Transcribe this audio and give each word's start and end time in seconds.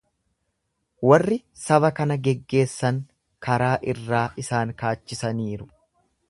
Warri 1.09 1.35
saba 1.63 1.91
kana 1.99 2.17
geggeessan 2.29 2.97
karaa 3.49 3.71
irraa 3.95 4.23
isaan 4.45 4.73
kaachisaniiru. 4.83 5.71